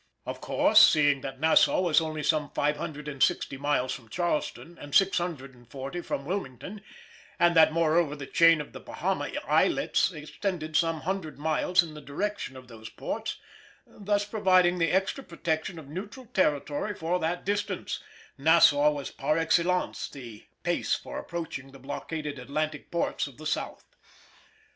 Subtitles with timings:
[0.25, 6.25] Of course, seeing that Nassau was only some 560 miles from Charleston and 640 from
[6.25, 6.81] Wilmington,
[7.37, 12.01] and that, moreover, the chain of the Bahama islets extended some hundred miles in the
[12.01, 13.37] direction of those ports,
[13.85, 18.01] thus providing the extra protection of neutral territory for that distance,
[18.39, 23.85] Nassau was par excellence the base for approaching the blockaded Atlantic ports of the South.